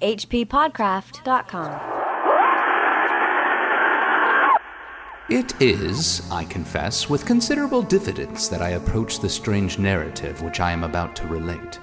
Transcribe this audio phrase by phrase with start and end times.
[0.00, 2.00] hppodcraft.com.
[5.30, 10.72] It is, I confess, with considerable diffidence that I approach the strange narrative which I
[10.72, 11.78] am about to relate.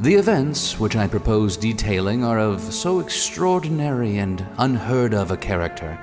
[0.00, 5.98] The events which I propose detailing are of so extraordinary and unheard of a character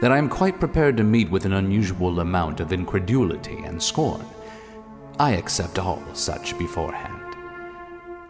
[0.00, 4.24] that I am quite prepared to meet with an unusual amount of incredulity and scorn.
[5.18, 7.25] I accept all such beforehand.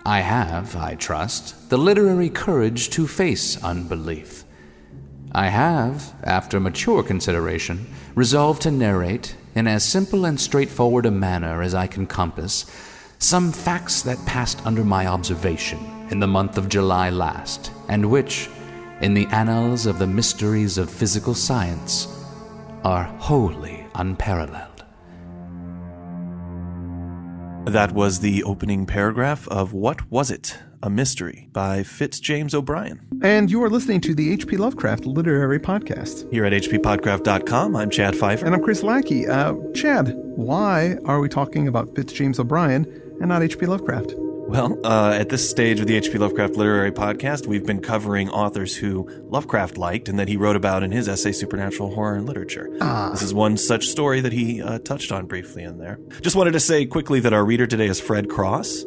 [0.06, 4.44] I have, I trust, the literary courage to face unbelief.
[5.32, 11.60] I have, after mature consideration, resolved to narrate, in as simple and straightforward a manner
[11.60, 12.66] as I can compass,
[13.18, 15.80] some facts that passed under my observation
[16.12, 18.48] in the month of July last, and which,
[19.00, 22.06] in the annals of the mysteries of physical science,
[22.84, 24.75] are wholly unparalleled.
[27.66, 30.56] That was the opening paragraph of What Was It?
[30.84, 33.00] A Mystery by Fitz-James O'Brien.
[33.22, 34.56] And you are listening to the H.P.
[34.56, 36.30] Lovecraft Literary Podcast.
[36.32, 38.46] Here at hppodcraft.com, I'm Chad Fifer.
[38.46, 39.26] And I'm Chris Lackey.
[39.26, 42.84] Uh, Chad, why are we talking about Fitz-James O'Brien
[43.20, 43.66] and not H.P.
[43.66, 44.14] Lovecraft?
[44.48, 46.18] Well, uh, at this stage of the H.P.
[46.18, 50.84] Lovecraft Literary Podcast, we've been covering authors who Lovecraft liked and that he wrote about
[50.84, 52.70] in his essay Supernatural Horror in Literature.
[52.80, 53.10] Ah.
[53.10, 55.98] This is one such story that he uh, touched on briefly in there.
[56.20, 58.84] Just wanted to say quickly that our reader today is Fred Cross.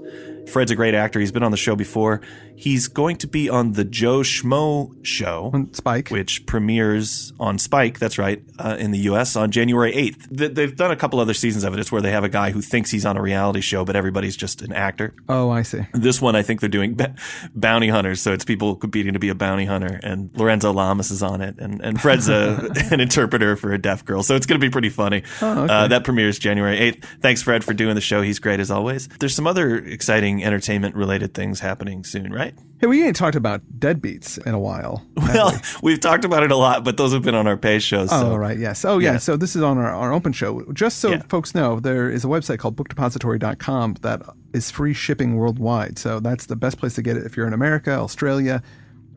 [0.47, 1.19] Fred's a great actor.
[1.19, 2.21] He's been on the show before.
[2.55, 6.09] He's going to be on the Joe Schmo show, On Spike.
[6.09, 7.99] which premieres on Spike.
[7.99, 9.37] That's right, uh, in the U.S.
[9.37, 10.27] on January eighth.
[10.35, 11.79] Th- they've done a couple other seasons of it.
[11.79, 14.35] It's where they have a guy who thinks he's on a reality show, but everybody's
[14.35, 15.13] just an actor.
[15.29, 15.85] Oh, I see.
[15.93, 17.05] This one, I think they're doing b-
[17.55, 21.23] bounty hunters, so it's people competing to be a bounty hunter, and Lorenzo Lamas is
[21.23, 24.59] on it, and, and Fred's a, an interpreter for a deaf girl, so it's going
[24.59, 25.23] to be pretty funny.
[25.41, 25.73] Oh, okay.
[25.73, 27.05] uh, that premieres January 8th.
[27.21, 28.21] Thanks, Fred, for doing the show.
[28.21, 29.07] He's great as always.
[29.21, 32.53] There's some other exciting entertainment related things happening soon, right?
[32.79, 35.05] Hey, we ain't talked about deadbeats in a while.
[35.17, 35.57] Well, we?
[35.91, 38.09] we've talked about it a lot, but those have been on our pay shows.
[38.11, 38.35] Oh, so.
[38.35, 38.57] right.
[38.57, 38.85] Yes.
[38.85, 39.13] Oh, yeah.
[39.13, 39.17] Yeah.
[39.17, 40.63] So this is on our, our open show.
[40.71, 41.21] Just so Yeah.
[41.27, 44.21] folks know, there is a website called bookdepository.com that
[44.53, 45.99] is free shipping worldwide.
[45.99, 48.63] So that's the best place to get it if you're in America, Australia,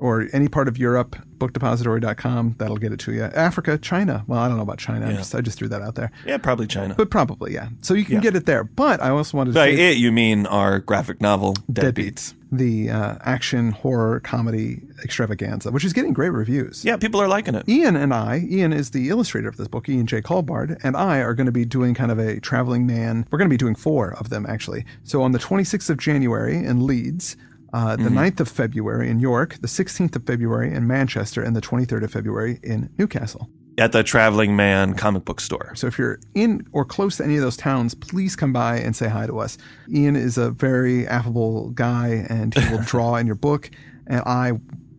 [0.02, 1.16] or any part of Europe.
[1.38, 2.56] Bookdepository.com.
[2.58, 3.22] That'll get it to you.
[3.24, 4.24] Africa, China.
[4.26, 5.08] Well, I don't know about China.
[5.08, 6.10] I, just, I just threw that out there.
[6.26, 6.94] Yeah, probably China.
[6.96, 7.68] But probably, yeah.
[7.80, 8.20] So you can Yeah.
[8.20, 8.64] get it there.
[8.64, 11.94] But I also wanted to By say it, you mean our graphic novel, Deadbeats.
[11.94, 16.84] Deadbeats, the uh, action horror comedy extravaganza, which is getting great reviews.
[16.84, 17.68] Yeah, people are liking it.
[17.68, 20.20] Ian and I, Ian is the illustrator of this book, Ian J.
[20.20, 23.26] Culbard, and I are going to be doing kind of a traveling man.
[23.30, 24.84] We're going to be doing four of them, actually.
[25.04, 27.36] So on the 26th of January in Leeds,
[27.72, 31.60] uh, the 9th of February in York, the 16th of February in Manchester, and the
[31.60, 33.48] 23rd of February in Newcastle.
[33.78, 35.72] At the Traveling Man comic book store.
[35.74, 38.94] So if you're in or close to any of those towns, please come by and
[38.94, 39.56] say hi to us.
[39.88, 43.70] Ian is a very affable guy, and he will draw in your book,
[44.06, 44.52] and I,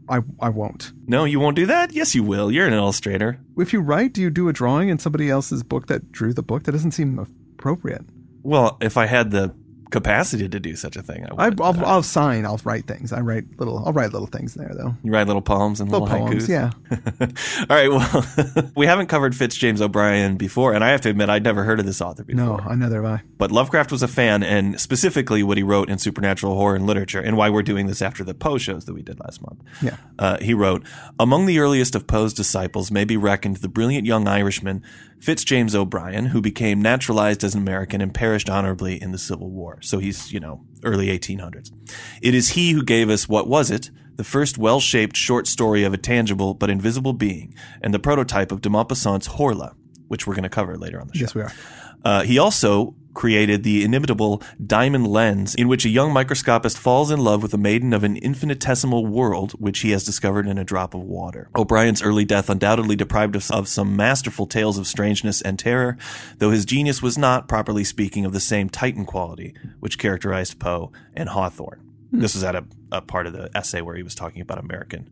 [0.10, 0.92] I, I won't.
[1.06, 1.92] No, you won't do that?
[1.92, 2.52] Yes, you will.
[2.52, 3.40] You're an illustrator.
[3.56, 6.42] If you write, do you do a drawing in somebody else's book that drew the
[6.42, 6.64] book?
[6.64, 8.04] That doesn't seem appropriate.
[8.42, 9.54] Well, if I had the
[9.94, 11.62] capacity to do such a thing, I I, would.
[11.62, 12.46] I'll, I'll sign.
[12.46, 13.14] I'll write things.
[13.14, 13.82] I write little.
[13.86, 14.94] I'll write little things there, though.
[15.04, 16.48] you write little poems and Little little, poems.
[16.48, 16.50] haikus.
[16.50, 16.72] Yeah.
[17.70, 17.90] All right.
[17.90, 21.80] Well, we haven't covered Fitz-James O'Brien before, and I have to admit I'd never heard
[21.80, 22.72] of this author No, before.
[22.72, 23.24] I neither have I.
[23.38, 27.22] But Lovecraft was a fan, and specifically what he wrote in supernatural horror in literature,
[27.22, 29.62] and why we're doing this after the Poe shows that we did last month.
[29.82, 29.96] Yeah.
[30.20, 30.84] Uh, he wrote,
[31.20, 34.82] Among the earliest of Poe's disciples may be reckoned the brilliant young Irishman
[35.24, 39.80] Fitz-James O'Brien, who became naturalized as an American and perished honorably in the Civil War.
[39.82, 41.72] So he's, you know, early 1800s.
[42.22, 43.90] It is he who gave us What Was It?
[44.18, 48.52] The first well shaped short story of a tangible but invisible being, and the prototype
[48.52, 49.76] of de Maupassant's Horla,
[50.10, 51.22] which we're going to cover later on the show.
[51.22, 51.52] Yes, we are.
[52.04, 57.20] Uh, he also created the inimitable diamond lens in which a young microscopist falls in
[57.20, 60.94] love with a maiden of an infinitesimal world which he has discovered in a drop
[60.94, 61.50] of water.
[61.56, 65.98] O'Brien's early death undoubtedly deprived us of some masterful tales of strangeness and terror,
[66.38, 70.92] though his genius was not, properly speaking, of the same Titan quality which characterized Poe
[71.14, 71.80] and Hawthorne.
[72.12, 72.20] Hmm.
[72.20, 75.10] This was at a, a part of the essay where he was talking about American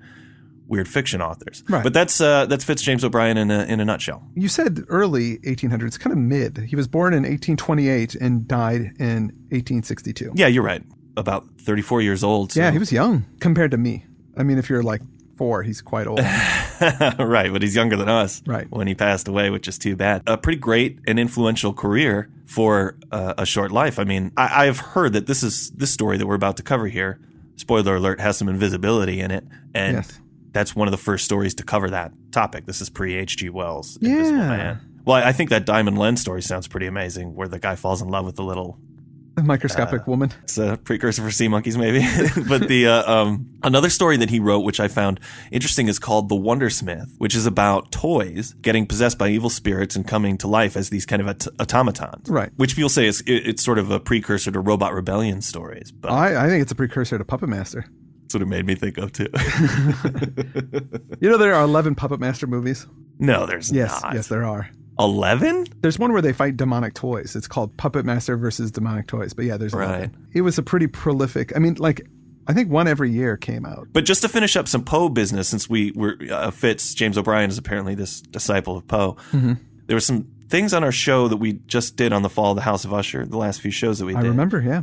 [0.68, 1.64] weird fiction authors.
[1.70, 1.84] Right.
[1.84, 4.24] But that's uh, that's Fitz-James O'Brien in a, in a nutshell.
[4.36, 6.58] You said early 1800s, kind of mid.
[6.58, 10.32] He was born in 1828 and died in 1862.
[10.36, 10.84] Yeah, you're right.
[11.18, 12.52] About 34 years old.
[12.54, 14.06] so- Yeah, he was young compared to me.
[14.38, 15.02] I mean, if you're like
[15.38, 16.20] four, he's quite old.
[16.80, 18.42] right, but he's younger than us.
[18.46, 18.68] Right.
[18.70, 20.24] When he passed away, which is too bad.
[20.28, 24.00] A pretty great and influential career for uh, a short life.
[24.00, 26.88] I mean, I, I've heard that this is this story that we're about to cover
[26.88, 27.20] here.
[27.58, 29.44] Spoiler alert: has some invisibility in it,
[29.74, 30.20] and Yes.
[30.54, 32.66] That's one of the first stories to cover that topic.
[32.66, 33.50] This is pre H.G.
[33.50, 34.48] Wells, Invisible Yeah.
[34.48, 34.82] Man.
[35.06, 38.10] Well, I think that diamond lens story sounds pretty amazing, where the guy falls in
[38.10, 38.78] love with the little
[39.36, 40.32] A microscopic woman.
[40.44, 42.06] It's a precursor for sea monkeys, maybe.
[42.48, 45.20] but the uh, um, another story that he wrote, which I found
[45.52, 50.08] interesting, is called "The Wondersmith," which is about toys getting possessed by evil spirits and
[50.08, 52.30] coming to life as these kind of aut- automatons.
[52.30, 52.52] Right.
[52.58, 56.12] Which people say is it, it's sort of a precursor to Robot Rebellion stories, but
[56.12, 57.86] I, I think it's a precursor to Puppet Master.
[58.32, 59.28] That's what it made me think of too.
[61.20, 62.88] You know, there are 11 Puppet Master movies.
[63.20, 64.16] no, there's Yes, not.
[64.16, 64.70] yes, there are.
[65.00, 65.66] Eleven?
[65.82, 67.36] There's one where they fight demonic toys.
[67.36, 69.34] It's called Puppet Master versus Demonic Toys.
[69.34, 70.00] But yeah, there's 11.
[70.02, 70.10] Right.
[70.34, 71.56] It was a pretty prolific.
[71.56, 72.08] I mean, like,
[72.48, 73.88] I think one every year came out.
[73.94, 77.58] But just to finish up some Poe business, since we were uh, Fitz-James O'Brien is
[77.58, 79.14] apparently this disciple of Poe.
[79.32, 79.54] Mm-hmm.
[79.88, 82.56] There were some things on our show that we just did on the fall of
[82.56, 83.26] the House of Usher.
[83.26, 84.24] The last few shows that we did.
[84.26, 84.82] I remember, yeah.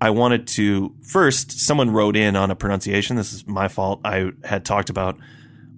[0.00, 1.52] I wanted to first.
[1.60, 3.16] Someone wrote in on a pronunciation.
[3.16, 4.00] This is my fault.
[4.04, 5.18] I had talked about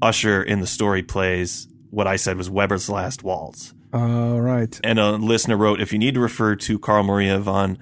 [0.02, 4.78] Usher in the story plays what I said was Weber's Last Waltz, All right.
[4.84, 7.78] and a listener wrote, "If you need to refer to Carl Maria von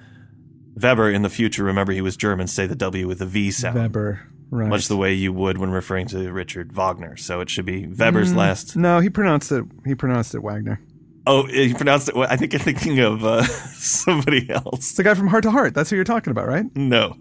[0.81, 2.47] Weber in the future, remember he was German.
[2.47, 4.21] Say the W with a V sound." Weber.
[4.49, 4.69] Right.
[4.69, 7.17] much the way you would when referring to Richard Wagner.
[7.17, 8.37] So it should be Weber's Mm.
[8.37, 8.77] last.
[8.77, 9.65] No, he pronounced it.
[9.85, 10.79] He pronounced it Wagner.
[11.27, 12.15] Oh, you pronounced it.
[12.15, 13.43] well, I think you're thinking of uh,
[13.73, 14.91] somebody It's else.
[14.93, 15.73] the guy from Hart to Hart.
[15.73, 16.65] That's who you're talking about, right?
[16.75, 17.15] No,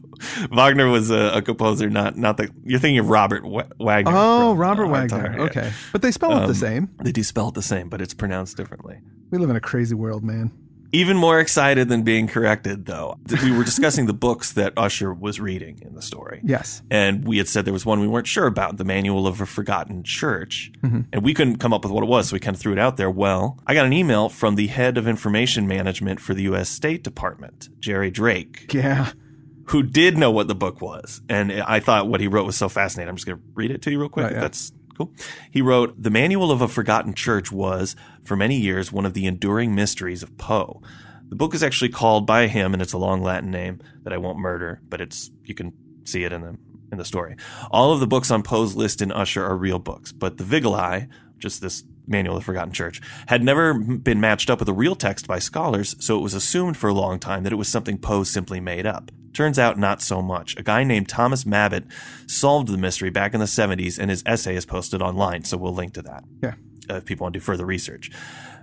[0.51, 2.51] Wagner was a, a composer, not not the.
[2.65, 4.13] You're thinking of Robert Wa- Wagner.
[4.15, 5.21] Oh, from, Robert uh, Wagner.
[5.21, 5.43] Hard, yeah.
[5.63, 5.73] Okay.
[5.93, 6.89] But they spell it Um, the same.
[7.03, 9.01] They do spell it the same, but it's pronounced differently.
[9.31, 10.53] We live in a crazy world, man.
[10.93, 13.19] Even more excited than being corrected, though.
[13.43, 16.41] We were discussing the books that Usher was reading in the story.
[16.45, 16.83] Yes.
[16.91, 19.47] And we had said there was one we weren't sure about, the Manual of a
[19.47, 20.71] Forgotten Church.
[20.83, 21.01] Mm-hmm.
[21.13, 22.79] And we couldn't come up with what it was, so we kind of threw it
[22.79, 23.11] out there.
[23.11, 26.69] Well, I got an email from the head of information management for the U.S.
[26.69, 29.13] State Department, Jerry Drake, Yeah.
[29.67, 31.21] who did know what the book was.
[31.29, 33.09] And I thought what he wrote was so fascinating.
[33.09, 34.25] I'm just going to read it to you real quick.
[34.27, 34.41] Right, yeah.
[34.41, 35.13] That's cool.
[35.51, 39.27] He wrote The Manual of a Forgotten Church was, for many years, one of the
[39.27, 40.83] enduring mysteries of Poe.
[41.29, 44.17] The book is actually called by him, and it's a long Latin name that I
[44.17, 45.73] won't murder, but it's you can
[46.05, 46.57] see it in the
[46.93, 47.37] in the story.
[47.71, 51.09] All of the books on Poe's list in Usher are real books, but the Vigili,
[51.39, 54.95] just this Manual of the Forgotten Church, had never been matched up with a real
[54.95, 57.99] text by scholars, so it was assumed for a long time that it was something
[57.99, 59.11] Poe simply made up.
[59.37, 60.57] Turns out not so much.
[60.57, 61.85] A guy named Thomas Mabbott
[62.27, 65.75] solved the mystery back in the 70s, and his essay is posted online, so we'll
[65.75, 66.55] link to that Yeah.
[66.89, 68.11] uh, if people want to do further research.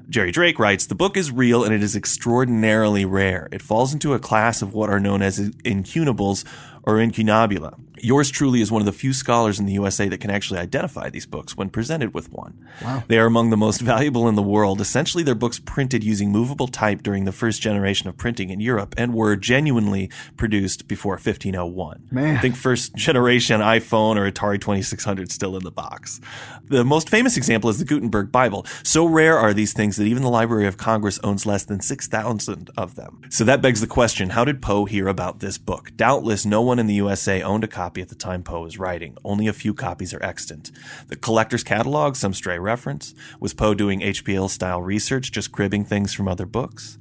[0.10, 3.48] Jerry Drake writes The book is real and it is extraordinarily rare.
[3.52, 6.44] It falls into a class of what are known as incunables
[6.84, 7.80] or incunabula.
[8.00, 11.10] Yours truly is one of the few scholars in the USA that can actually identify
[11.10, 12.60] these books when presented with one.
[12.84, 13.04] Wow.
[13.08, 14.82] They are among the most valuable in the world.
[14.82, 18.94] Essentially, they're books printed using movable type during the first generation of printing in Europe
[18.98, 22.08] and were genuinely produced before 1501.
[22.12, 22.36] Man.
[22.36, 26.20] I think first generation iPhone or Atari 2600 still in the box.
[26.66, 28.66] The most famous example is the Gutenberg Bible.
[28.84, 32.70] So rare are these things that even the Library of Congress owns less than 6,000
[32.76, 33.22] of them.
[33.30, 35.92] So that begs the question, how did Poe hear about this book?
[35.96, 39.18] Doubtless no one in the USA owned a copy at the time Poe was writing.
[39.24, 40.72] Only a few copies are extant.
[41.08, 43.14] The collector's catalog, some stray reference.
[43.40, 46.98] Was Poe doing HPL style research, just cribbing things from other books?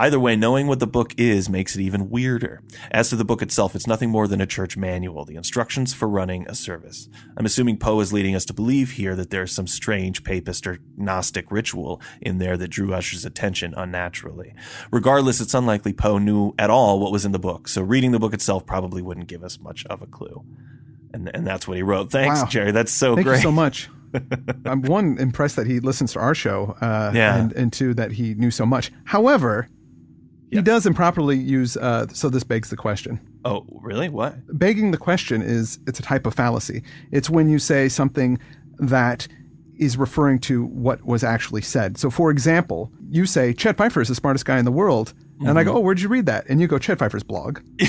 [0.00, 2.62] Either way, knowing what the book is makes it even weirder.
[2.90, 6.08] As to the book itself, it's nothing more than a church manual, the instructions for
[6.08, 7.10] running a service.
[7.36, 10.78] I'm assuming Poe is leading us to believe here that there's some strange papist or
[10.96, 14.54] Gnostic ritual in there that drew Usher's attention unnaturally.
[14.90, 18.18] Regardless, it's unlikely Poe knew at all what was in the book, so reading the
[18.18, 20.42] book itself probably wouldn't give us much of a clue.
[21.12, 22.10] And, and that's what he wrote.
[22.10, 22.46] Thanks, Wow.
[22.46, 22.70] Jerry.
[22.72, 23.36] That's so Thank great.
[23.36, 23.90] you so much.
[24.64, 27.36] I'm one impressed that he listens to our show, uh, Yeah.
[27.36, 28.90] and, and two that he knew so much.
[29.04, 29.68] However,
[30.50, 31.76] He does improperly use.
[31.76, 33.20] Uh, so this begs the question.
[33.44, 34.08] Oh, really?
[34.08, 34.34] What?
[34.58, 36.82] Begging the question is it's a type of fallacy.
[37.12, 38.38] It's when you say something
[38.78, 39.28] that
[39.78, 41.96] is referring to what was actually said.
[41.98, 45.58] So, for example, you say Chet Fifer is the smartest guy in the world, and
[45.58, 47.60] I go, "Oh, where'd you read that?" And you go, "Chet Fifer's blog."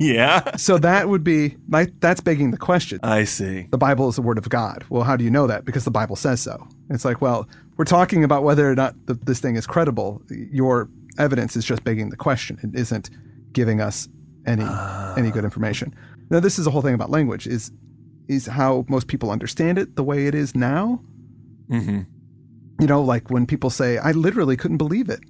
[0.00, 0.56] Yeah.
[0.56, 1.56] so that would be
[1.98, 3.00] that's begging the question.
[3.02, 3.66] I see.
[3.70, 4.82] the Bible is the word of God.
[4.88, 5.66] Well, how do you know that?
[5.66, 6.66] Because the Bible says so.
[6.88, 7.46] It's like, well,
[7.76, 10.22] we're talking about whether or not the, this thing is credible.
[10.30, 12.58] Your evidence is just begging the question.
[12.62, 13.10] It isn't
[13.52, 14.08] giving us
[14.46, 14.64] any
[15.16, 15.94] any good information.
[16.30, 17.72] Now, this is the whole thing about language is
[18.28, 21.02] is how most people understand it the way it is now.
[21.68, 22.00] hmm
[22.80, 25.20] You know, like when people say, "I literally couldn't believe it,"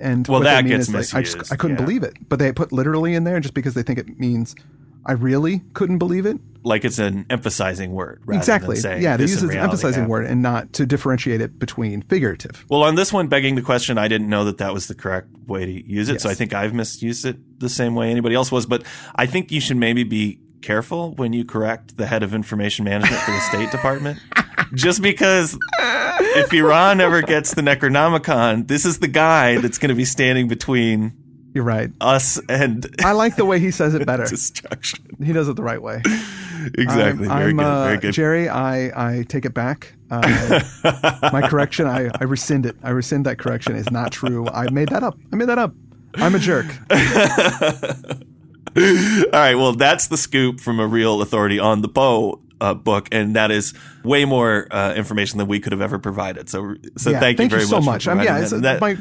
[0.00, 1.84] and Well, that gets is like, I just I couldn't yeah.
[1.84, 4.54] believe it, but they put literally in there just because they think it means
[5.04, 6.38] I really couldn't believe it.
[6.64, 8.22] Like it's an emphasizing word.
[8.24, 8.78] rather exactly.
[8.80, 12.02] Yeah, they "This use in an emphasizing happened." word and not to differentiate it between
[12.02, 12.64] figurative.
[12.68, 15.28] Well, on this one, begging the question, I didn't know that that was the correct
[15.46, 16.20] way to use it.
[16.20, 18.66] So I think I've misused it the same way anybody else was.
[18.66, 22.84] But I think you should maybe be careful when you correct the head of information
[22.84, 24.20] management for the State Department.
[24.74, 29.94] Just because if Iran ever gets the Necronomicon, this is the guy that's going to
[29.94, 31.12] be standing between
[31.54, 31.90] You're right.
[32.00, 34.24] us and I like the way he says it better.
[34.24, 35.04] destruction.
[35.22, 36.02] He does it the right way.
[36.74, 37.28] Exactly.
[37.28, 37.64] I'm, very I'm, good.
[37.64, 38.14] uh, very good.
[38.14, 39.94] Jerry, I, I take it back.
[40.10, 40.60] Uh,
[41.32, 42.76] my correction, I, I rescind it.
[42.82, 43.76] I rescind that correction.
[43.76, 44.48] It's not true.
[44.48, 45.18] I made that up.
[45.32, 45.74] I made that up.
[46.14, 46.66] I'm a jerk.
[48.76, 49.54] All right.
[49.54, 53.50] Well, that's the scoop from a real authority on the Poe uh, book, and that
[53.50, 56.48] is way more uh, information than we could have ever provided.
[56.48, 58.06] So, so yeah, thank, you very so much.
[58.06, 58.08] much.
[58.08, 58.62] Um, yeah, it's, that.
[58.62, 58.94] That- my,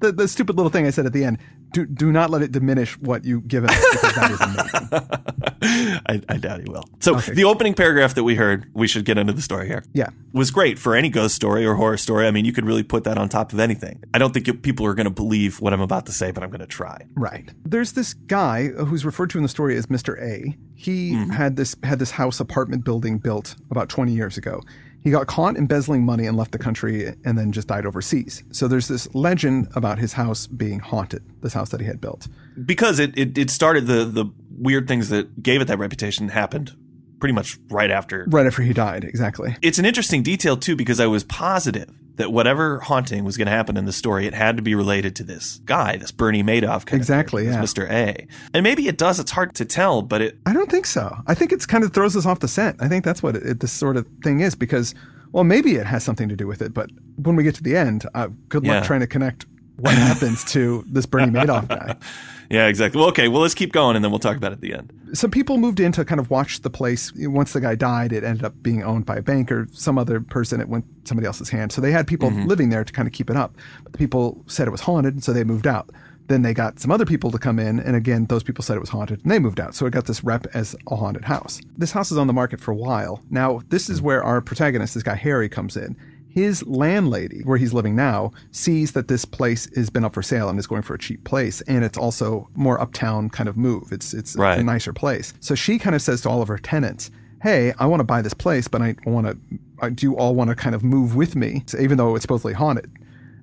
[0.00, 1.38] the, the stupid little thing I said at the end.
[1.72, 6.02] Do, do not let it diminish what you give us because that is amazing.
[6.08, 6.84] I, I doubt he will.
[7.00, 7.34] So Okay.
[7.34, 9.84] the opening paragraph that we heard, we should get into the story here.
[9.92, 10.08] Yeah.
[10.32, 12.26] was great for any ghost story or horror story.
[12.26, 14.02] I mean, you could really put that on top of anything.
[14.14, 16.42] I don't think you- people are going to believe what I'm about to say, but
[16.42, 17.02] I'm going to try.
[17.16, 17.50] Right.
[17.64, 20.18] There's this guy who's referred to in the story as Mr.
[20.22, 20.56] A.
[20.74, 24.62] He had this had this house apartment building built about 20 years ago.
[25.00, 28.42] He got caught embezzling money and left the country and then just died overseas.
[28.50, 32.26] So there's this legend about his house being haunted, this house that he had built.
[32.64, 36.76] Because it, it, it started the, the weird things that gave it that reputation happened
[37.20, 38.26] pretty much right after.
[38.28, 39.56] Right after he died, exactly.
[39.62, 43.52] It's an interesting detail too, because I was positive that whatever haunting was going to
[43.52, 46.84] happen in the story, it had to be related to this guy, this Bernie Madoff
[46.84, 47.62] character, Exactly, yeah.
[47.62, 47.88] Mr.
[47.90, 48.26] A.
[48.52, 49.18] And maybe it does.
[49.18, 51.16] It's hard to tell, but it I don't think so.
[51.26, 52.76] I think it's kind of throws us off the scent.
[52.80, 54.94] I think that's what it, it, this sort of thing is because,
[55.32, 57.76] well, maybe it has something to do with it, but when we get to the
[57.76, 58.86] end, uh, good luck Yeah.
[58.86, 59.46] trying to connect
[59.78, 61.96] what happens to this Bernie Madoff guy.
[62.50, 62.98] Yeah, exactly.
[62.98, 63.28] Well, okay.
[63.28, 64.92] Well, let's keep going, and then we'll talk about it at the end.
[65.12, 67.12] some people moved in to kind of watch the place.
[67.14, 70.20] Once the guy died, it ended up being owned by a bank or some other
[70.20, 70.60] person.
[70.60, 71.72] It went somebody else's hand.
[71.72, 72.46] So they had people mm-hmm.
[72.46, 73.54] living there to kind of keep it up.
[73.82, 75.90] But the people said it was haunted, so they moved out.
[76.28, 78.80] Then they got some other people to come in, and again, those people said it
[78.80, 79.74] was haunted, and they moved out.
[79.74, 81.60] So it got this rep as a haunted house.
[81.76, 83.22] This house is on the market for a while.
[83.30, 84.04] Now, this is mm.
[84.04, 85.96] where our protagonist, this guy Harry, comes in.
[86.38, 90.48] His landlady, where he's living now, sees that this place has been up for sale
[90.48, 93.90] and is going for a cheap place, and it's also more uptown kind of move.
[93.90, 94.56] It's it's Right.
[94.60, 95.34] a nicer place.
[95.40, 97.10] So she kind of says to all of her tenants,
[97.42, 99.36] "Hey, I want to buy this place, but I want to.
[99.82, 102.52] I do you all want to kind of move with me, even though it's supposedly
[102.52, 102.88] haunted?"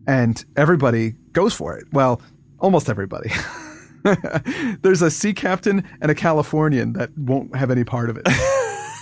[0.07, 1.83] And everybody goes for it.
[1.91, 2.21] Well,
[2.59, 3.29] almost everybody.
[4.83, 8.25] There's a sea captain and a Californian that won't have any part of it.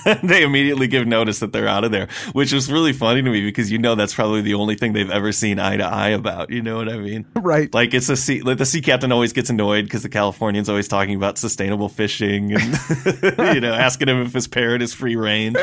[0.24, 3.42] they immediately give notice that they're out of there, which is really funny to me
[3.42, 6.50] because you know that's probably the only thing they've ever seen eye to eye about.
[6.50, 7.26] You know what I mean?
[7.36, 7.74] right.
[7.74, 10.88] Like it's a sea, like the sea captain always gets annoyed because the Californian's always
[10.88, 12.80] talking about sustainable fishing and
[13.56, 15.56] you know asking him if his parrot is free range.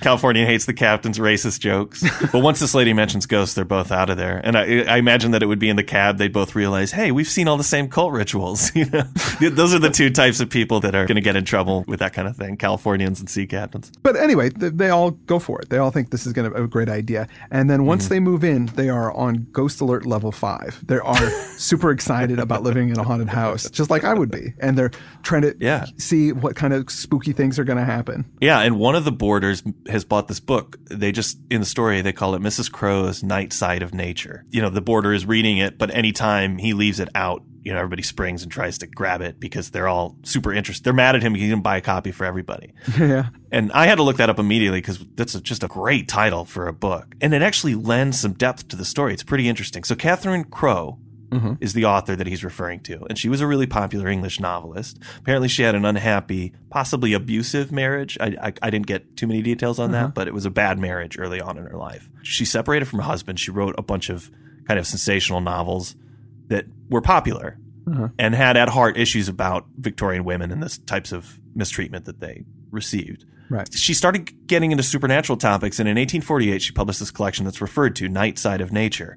[0.00, 4.10] Californian hates the captain's racist jokes, but once this lady mentions ghosts, they're both out
[4.10, 4.40] of there.
[4.42, 6.18] And I, I imagine that it would be in the cab.
[6.18, 8.70] They'd both realize, hey, we've seen all the same cult rituals.
[8.76, 11.44] You know, those are the two types of people that are going to get in
[11.44, 13.75] trouble with that kind of thing: Californians and sea captains.
[14.02, 15.68] But anyway, th- they all go for it.
[15.68, 17.28] They all think this is going to be a great idea.
[17.50, 18.14] And then once mm-hmm.
[18.14, 20.80] they move in, they are on Ghost Alert level five.
[20.86, 24.54] They are super excited about living in a haunted house, just like I would be.
[24.58, 24.90] And they're
[25.22, 25.86] trying to Yeah.
[25.98, 28.24] see what kind of spooky things are going to happen.
[28.40, 30.76] Yeah, and one of the boarders has bought this book.
[30.84, 32.70] They just in the story they call it Mrs.
[32.70, 34.44] Crowe's Night Side of Nature.
[34.50, 37.78] You know, the boarder is reading it, but anytime he leaves it out, you know,
[37.78, 40.84] everybody springs and tries to grab it because they're all super interested.
[40.84, 41.34] They're mad at him.
[41.34, 42.72] He didn't buy a copy for everybody.
[42.96, 43.30] yeah.
[43.50, 46.44] And I had to look that up immediately because that's a, just a great title
[46.44, 47.16] for a book.
[47.20, 49.14] And it actually lends some depth to the story.
[49.14, 49.82] It's pretty interesting.
[49.82, 51.54] So Catherine Crowe mm-hmm.
[51.60, 53.04] is the author that he's referring to.
[53.08, 55.00] And she was a really popular English novelist.
[55.18, 58.16] Apparently she had an unhappy, possibly abusive marriage.
[58.20, 60.14] I, I, I didn't get too many details on that, mm-hmm.
[60.14, 62.08] but it was a bad marriage early on in her life.
[62.22, 63.40] She separated from her husband.
[63.40, 64.30] She wrote a bunch of
[64.68, 65.96] kind of sensational novels
[66.48, 67.58] that were popular
[67.90, 68.08] uh-huh.
[68.18, 72.44] and had at heart issues about Victorian women and the types of mistreatment that they
[72.70, 73.24] received.
[73.48, 73.72] Right.
[73.72, 77.94] She started getting into supernatural topics, and in 1848, she published this collection that's referred
[77.96, 79.16] to Night Side of Nature.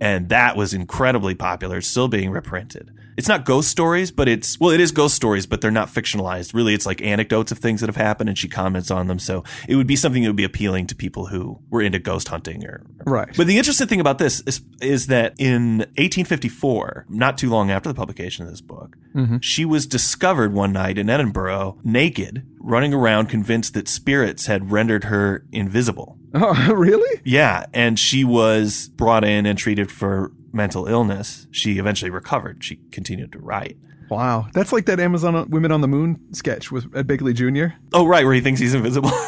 [0.00, 1.78] And that was incredibly popular.
[1.78, 2.90] It's still being reprinted.
[3.16, 6.54] It's not ghost stories, but it's, well, it is ghost stories, but they're not fictionalized.
[6.54, 9.18] Really, it's like anecdotes of things that have happened, and she comments on them.
[9.18, 12.28] So it would be something that would be appealing to people who were into ghost
[12.28, 13.28] hunting or, Right.
[13.36, 17.88] but the interesting thing about this is, is that in 1854, not too long after
[17.88, 19.38] the publication of this book, mm-hmm.
[19.40, 25.04] she was discovered one night in Edinburgh naked, running around convinced that spirits had rendered
[25.04, 26.18] her invisible.
[26.36, 27.20] Oh, really?
[27.24, 31.46] Yeah, and she was brought in and treated for mental illness.
[31.50, 32.62] She eventually recovered.
[32.62, 33.76] She continued to write.
[34.08, 34.48] Wow.
[34.52, 37.76] That's like that Amazon Women on the Moon sketch with Ed Begley Jr.
[37.92, 39.10] Oh, right, where he thinks he's invisible.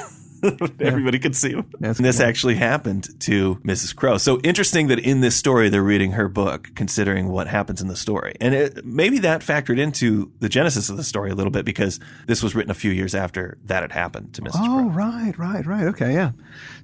[0.81, 1.67] Everybody could see him.
[1.81, 2.27] That's and this cool.
[2.27, 3.95] actually happened to Mrs.
[3.95, 4.19] Crowe.
[4.19, 7.97] So interesting that in this story they're reading her book, considering what happens in the
[7.97, 11.65] story, and it, maybe that factored into the genesis of the story a little bit
[11.65, 14.53] because this was written a few years after that had happened to Mrs.
[14.57, 14.89] Oh, Crowe.
[14.91, 15.85] right, right, right.
[15.89, 16.33] Okay, yeah.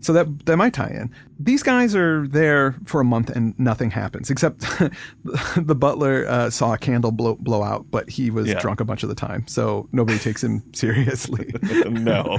[0.00, 1.10] So that that might tie in.
[1.38, 4.60] These guys are there for a month and nothing happens except
[5.56, 8.60] the butler uh, saw a candle blow blow out, but he was Yeah.
[8.60, 11.52] drunk a bunch of the time, so nobody takes him seriously.
[11.88, 12.38] no.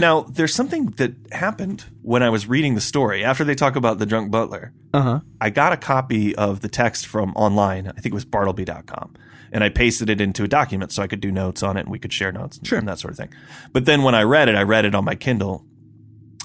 [0.00, 3.24] Now, there's something that happened when I was reading the story.
[3.24, 5.20] After they talk about the drunk butler, Uh huh.
[5.40, 7.88] I got a copy of the text from online.
[7.88, 9.14] I think it was bartleby.com.
[9.50, 11.88] And I pasted it into a document so I could do notes on it and
[11.90, 12.78] we could share notes Sure.
[12.78, 13.30] and that sort of thing.
[13.72, 15.64] But then when I read it, I read it on my Kindle.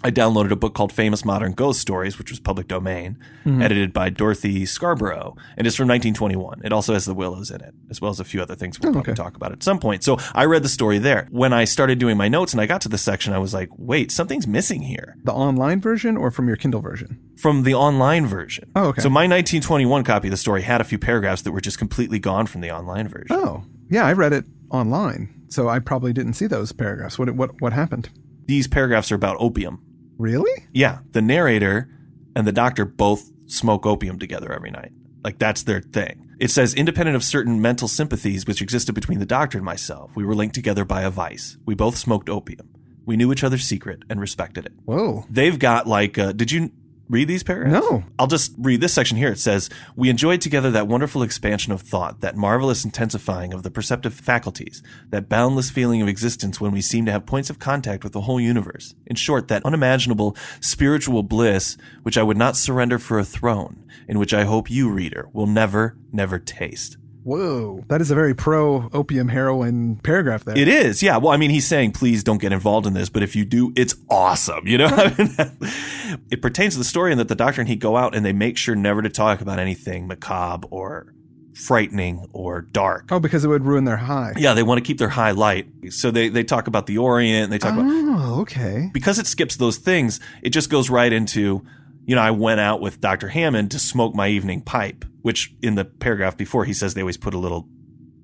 [0.04, 3.62] I downloaded a book called Famous Modern Ghost Stories, which was public domain, mm-hmm.
[3.62, 6.62] edited by Dorothy Scarborough, and it's from 1921.
[6.64, 8.90] It also has the Willows in it, as well as a few other things we'll
[8.90, 9.22] oh, probably okay.
[9.22, 10.04] talk about at some point.
[10.04, 11.28] So I read the story there.
[11.32, 13.70] When I started doing my notes and I got to this section, I was like,
[13.78, 17.20] wait, something's missing here The online version or from your Kindle version?
[17.36, 18.72] from the online version.
[18.76, 19.02] Oh, okay.
[19.02, 22.20] So my 1921 copy of the story had a few paragraphs that were just completely
[22.20, 23.36] gone from the online version.
[23.36, 27.20] Oh, yeah, I read it online, so I probably didn't see those paragraphs.
[27.20, 28.10] What what what happened?
[28.46, 29.82] These paragraphs are about opium.
[30.24, 30.68] Really?
[30.72, 31.90] Yeah, the narrator
[32.34, 34.94] and the doctor both smoke opium together every night.
[35.22, 36.30] Like that's their thing.
[36.40, 40.24] It says independent of certain mental sympathies which existed between the doctor and myself, we
[40.24, 41.58] were linked together by a vice.
[41.66, 42.70] We both smoked opium.
[43.06, 44.72] We knew each other's secret and respected it.
[44.86, 45.26] Whoa.
[45.30, 46.72] They've got like, uh, did you
[47.14, 47.86] read these paragraphs?
[47.90, 48.04] No.
[48.18, 49.32] I'll just read this section here.
[49.32, 53.72] It says, We enjoyed together that wonderful expansion of thought, that marvelous intensifying of the
[53.72, 58.04] perceptive faculties, that boundless feeling of existence when we seem to have points of contact
[58.04, 58.96] with the whole universe.
[59.06, 64.20] In short, that unimaginable spiritual bliss which I would not surrender for a throne, in
[64.20, 66.98] which I hope you, reader, will never, never taste.
[67.24, 67.84] Whoa.
[67.88, 70.58] That is a very pro opium heroin paragraph there.
[70.58, 71.18] It is, yeah.
[71.18, 73.72] Well, I mean, he's saying, please don't get involved in this, but if you do,
[73.76, 74.68] it's awesome.
[74.68, 77.76] You know, I mean, it pertains to the story in that the doctor and he
[77.76, 81.14] go out and they make sure never to talk about anything macabre or
[81.56, 83.10] frightening or dark.
[83.12, 84.34] Oh, because it would ruin their high.
[84.36, 85.68] Yeah, they want to keep their high light.
[85.92, 88.90] So they, they talk about the Orient, they talk about, Oh, okay.
[88.92, 91.64] because it skips those things, it just goes right into,
[92.06, 93.30] you know, I went out with Dr.
[93.30, 97.18] Hammond to smoke my evening pipe, which in the paragraph before he says they always
[97.18, 97.68] put a little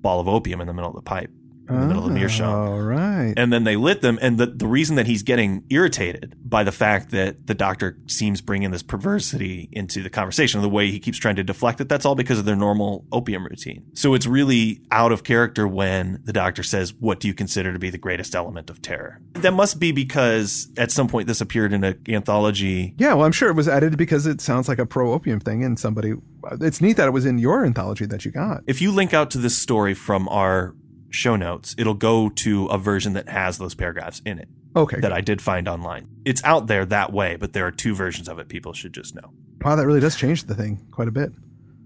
[0.00, 1.30] ball of opium in the middle of the pipe,
[1.70, 3.34] in the middle of the meerschaum ah, All right.
[3.36, 6.72] and then they lit them and the, the reason that he's getting irritated by the
[6.72, 11.18] fact that the doctor seems bringing this perversity into the conversation the way he keeps
[11.18, 14.80] trying to deflect it that's all because of their normal opium routine so it's really
[14.90, 18.34] out of character when the doctor says what do you consider to be the greatest
[18.34, 22.94] element of terror that must be because at some point this appeared in an anthology
[22.98, 25.64] Yeah, well, I'm sure it was edited because it sounds like a pro opium thing,
[25.64, 26.14] and somebody.
[26.60, 28.62] It's neat that it was in your anthology that you got.
[28.66, 30.74] if you link out to this story from our
[31.10, 35.00] show notes it'll go to a version that has those paragraphs in it Okay.
[35.00, 36.06] that I did find online.
[36.24, 39.14] It's out there that way, but there are two versions of it people should just
[39.16, 39.32] know.
[39.64, 41.32] wow, that really does change the thing quite a bit.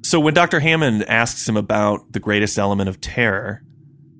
[0.02, 0.60] So when Dr.
[0.60, 3.62] Hammond asks him about the greatest element of terror,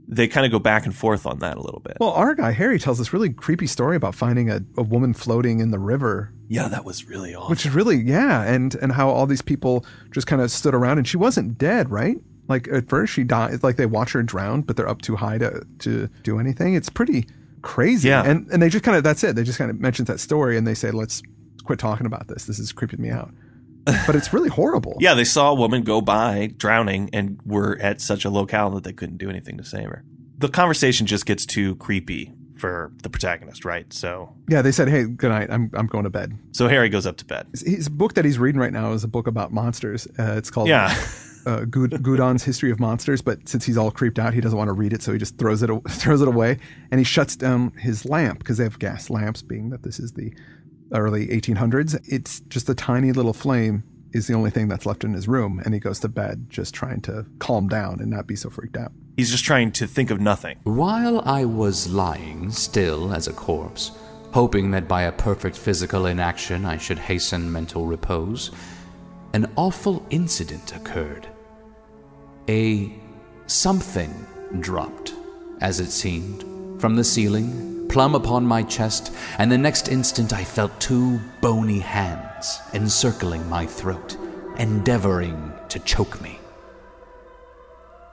[0.08, 1.98] they kind of go back and forth on that a little bit.
[2.00, 5.60] Well, our guy Harry tells this really creepy story about finding a, a woman floating
[5.60, 7.50] in the river, yeah, that was really awful.
[7.50, 10.96] which is really yeah, and and how all these people just kind of stood around,
[10.98, 12.16] and she wasn't dead, right?
[12.48, 15.38] Like at first she died, like they watch her drown, but they're up too high
[15.38, 16.74] to to do anything.
[16.74, 17.26] It's pretty
[17.62, 18.08] crazy.
[18.08, 18.22] Yeah.
[18.24, 19.34] and and they just kind of that's it.
[19.36, 21.22] They just kind of mentions that story, and they say, let's
[21.64, 22.44] quit talking about this.
[22.44, 23.30] This is creeping me out.
[24.06, 24.96] But it's really horrible.
[24.98, 28.84] yeah, they saw a woman go by drowning and were at such a locale that
[28.84, 30.04] they couldn't do anything to save her.
[30.38, 33.92] The conversation just gets too creepy for the protagonist, right?
[33.92, 35.50] So Yeah, they said, "Hey, good night.
[35.50, 37.46] I'm I'm going to bed." so Harry goes up to bed.
[37.50, 40.06] His, his book that he's reading right now is a book about monsters.
[40.18, 40.88] Uh, it's called Yeah.
[41.46, 43.22] uh, Gud- Goudon's History of Monsters.
[43.22, 45.38] But since he's all creeped out, he doesn't want to read it, so he just
[45.38, 46.58] throws it throws it away,
[46.90, 49.42] and he shuts down his lamp because they have gas lamps.
[49.42, 50.32] Being that this is the
[50.92, 55.12] early 1800s, it's just a tiny little flame is the only thing that's left in
[55.12, 58.36] his room, and he goes to bed just trying to calm down and not be
[58.36, 58.92] so freaked out.
[59.16, 60.58] He's just trying to think of nothing.
[60.64, 63.90] While I was lying still as a corpse,
[64.32, 68.52] hoping that by a perfect physical inaction I should hasten mental repose,
[69.32, 71.28] an awful incident occurred.
[72.48, 72.92] A
[73.46, 74.26] something
[74.60, 75.14] dropped,
[75.62, 76.42] as it seemed,
[76.78, 81.78] from the ceiling, plumb upon my chest, and the next instant I felt two bony
[81.78, 84.18] hands encircling my throat,
[84.58, 86.38] endeavoring to choke me.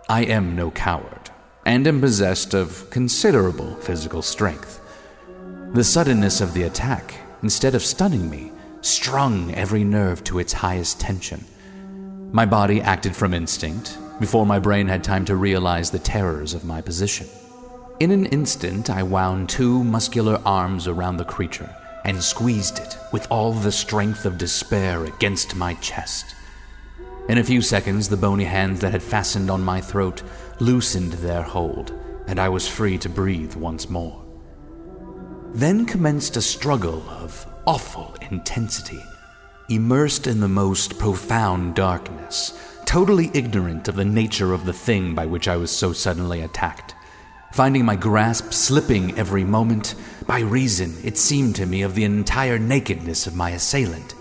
[0.08, 1.30] I am no coward,
[1.65, 4.80] and am possessed of considerable physical strength.
[5.74, 11.02] The suddenness of the attack, instead of stunning me, strung every nerve to its highest
[11.02, 11.44] tension.
[12.32, 16.63] My body acted from instinct before my brain had time to realize the terrors of
[16.63, 17.27] my position.
[17.99, 23.27] In an instant, I wound two muscular arms around the creature and squeezed it with
[23.31, 26.36] all the strength of despair against my chest.
[27.29, 30.21] In a few seconds, the bony hands that had fastened on my throat
[30.60, 31.91] loosened their hold,
[32.27, 34.23] and I was free to breathe once more.
[35.55, 39.03] Then commenced a struggle of awful intensity,
[39.67, 42.53] immersed in the most profound darkness,
[42.86, 46.96] totally ignorant of the nature of the thing by which I was so suddenly attacked.
[47.52, 52.58] Finding my grasp slipping every moment, by reason, it seemed to me, of the entire
[52.58, 54.15] nakedness of my assailant,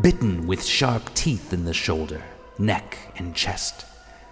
[0.00, 2.22] bitten with sharp teeth in the shoulder,
[2.58, 3.86] neck, and chest.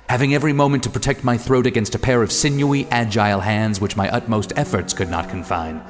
[0.08, 3.96] Having every moment to protect my throat against a pair of sinewy, agile hands which
[3.96, 5.82] my utmost efforts could not confine.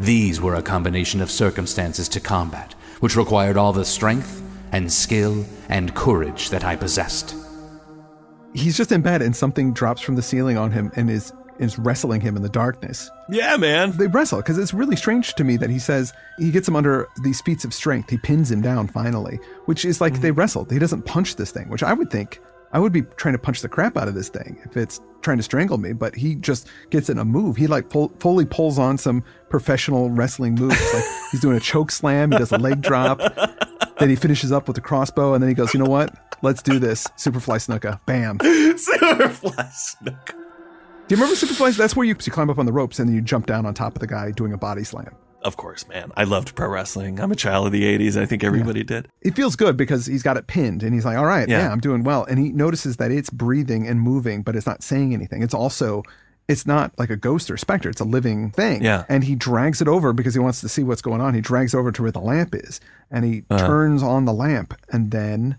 [0.00, 5.44] These were a combination of circumstances to combat, which required all the strength and skill
[5.68, 7.34] and courage that I possessed.
[8.54, 11.78] He's just in bed and something drops from the ceiling on him and is is
[11.78, 13.10] wrestling him in the darkness.
[13.28, 13.90] Yeah, man.
[13.92, 17.08] They wrestle because it's really strange to me that he says he gets him under
[17.22, 18.10] these feats of strength.
[18.10, 20.38] He pins him down finally, which is like they mm-hmm.
[20.38, 20.70] wrestled.
[20.70, 22.40] He doesn't punch this thing, which I would think
[22.72, 25.38] I would be trying to punch the crap out of this thing if it's trying
[25.38, 25.92] to strangle me.
[25.92, 27.56] But he just gets in a move.
[27.56, 30.94] He like pull, fully pulls on some professional wrestling moves.
[30.94, 32.32] like he's doing a choke slam.
[32.32, 33.20] He does a leg drop.
[33.98, 36.14] Then he finishes up with the crossbow, and then he goes, "You know what?
[36.42, 38.38] Let's do this." Superfly Snuka, bam.
[38.38, 40.34] Superfly Snook.
[41.08, 41.76] Do you remember Superfly?
[41.76, 43.74] That's where you, you climb up on the ropes and then you jump down on
[43.74, 45.14] top of the guy doing a body slam.
[45.42, 46.10] Of course, man.
[46.16, 47.20] I loved pro wrestling.
[47.20, 48.20] I'm a child of the 80s.
[48.20, 49.08] I think everybody did.
[49.22, 51.60] It feels good because he's got it pinned and he's like, all right, yeah.
[51.60, 51.72] Yeah.
[51.72, 52.24] I'm doing well.
[52.24, 55.42] And he notices that it's breathing and moving, but it's not saying anything.
[55.42, 56.02] It's also,
[56.48, 57.90] it's not like a ghost or specter.
[57.90, 58.82] It's a living thing.
[58.82, 59.04] Yeah.
[59.08, 61.34] And he drags it over because he wants to see what's going on.
[61.34, 62.80] He drags over to where the lamp is
[63.10, 63.66] and he Uh-huh.
[63.66, 65.56] turns on the lamp and then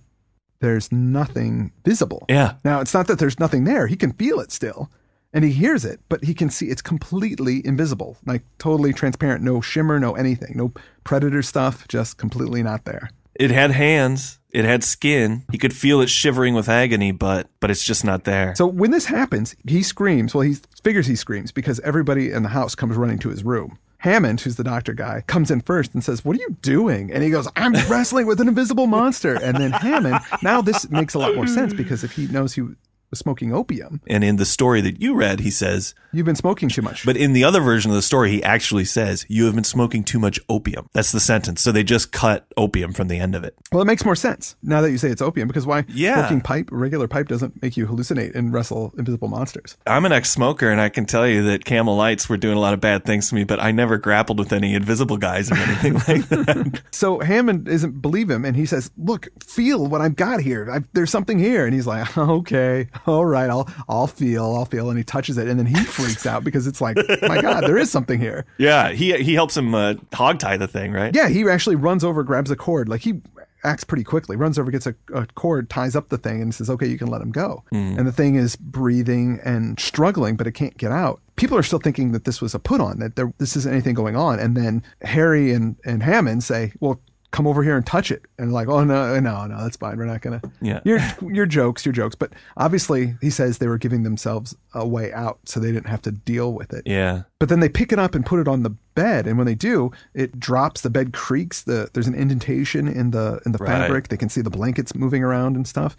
[0.62, 2.26] there's nothing visible.
[2.28, 2.54] Yeah.
[2.66, 3.88] Now, it's not that there's nothing there.
[3.88, 4.90] He can feel it still
[5.32, 9.62] and he hears it, but he can see it's completely invisible, like totally transparent, no
[9.62, 10.74] shimmer, no anything, no
[11.04, 13.12] predator stuff, just completely not there.
[13.40, 14.38] It had hands.
[14.52, 15.46] It had skin.
[15.52, 18.54] He could feel it shivering with agony, but but it's just not there.
[18.56, 20.36] So when this happens, he screams.
[20.36, 23.80] Well, he figures he screams because everybody in the house comes running to his room.
[24.00, 27.12] Hammond, who's the doctor guy, comes in first and says, What are you doing?
[27.12, 29.36] And he goes, I'm wrestling with an invisible monster.
[29.36, 32.64] And then Hammond, now this makes a lot more sense because if he knows he
[33.10, 36.70] was smoking opium, and in the story that you read, he says, you've been smoking
[36.70, 37.06] too much.
[37.06, 40.04] but in the other version of the story, he actually says, You have been smoking
[40.04, 40.90] too much opium.
[40.94, 41.62] That's the sentence.
[41.62, 43.56] So they just cut opium from the end of it.
[43.72, 45.86] Well, it makes more sense now that you say it's opium because why?
[45.90, 46.16] Yeah.
[46.20, 49.78] Smoking pipe, regular pipe, doesn't make you hallucinate and wrestle invisible monsters.
[49.86, 52.60] I'm an ex smoker, and I can tell you that Camel Lights were doing a
[52.60, 55.56] lot of bad things to me, but I never grappled with any invisible guys or
[55.56, 56.82] anything like that.
[56.92, 60.70] So Hammond doesn't believe him and he says, Look, feel what I've got here.
[60.72, 61.66] I, there's something here.
[61.66, 64.90] And he's like, Okay, all right, I'll, I'll feel, I'll feel.
[64.90, 67.78] And he touches it and then he freaks out because it's like, My God, there
[67.78, 68.46] is something here.
[68.58, 71.16] yeah, he he helps him uh, hog tie the thing, right?
[71.16, 72.90] Yeah, he actually runs over, grabs a cord.
[72.90, 73.22] Like he
[73.64, 76.70] acts pretty quickly, runs over, gets a, a cord, ties up the thing, and says,
[76.70, 77.64] "Okay, you can let him go."
[77.98, 81.22] And the thing is breathing and struggling, but it can't get out.
[81.36, 83.96] People are still thinking that this was a put on, that there, this isn't anything
[83.96, 84.40] going on.
[84.40, 87.00] And then Harry and, and Hammond say, "Well."
[87.32, 89.98] Come over here and touch it, and like, oh no, no, no, that's fine.
[89.98, 90.42] We're not gonna.
[90.62, 90.80] Yeah.
[90.84, 92.16] your your jokes, your jokes.
[92.16, 96.02] But obviously, he says they were giving themselves a way out, so they didn't have
[96.04, 96.84] to deal with it.
[96.88, 97.24] Yeah.
[97.38, 99.54] But then they pick it up and put it on the bed, and when they
[99.54, 100.82] do, it drops.
[100.82, 101.62] The bed creaks.
[101.62, 103.70] The there's an indentation in the in the Right.
[103.70, 104.08] fabric.
[104.08, 105.96] They can see the blankets moving around and stuff.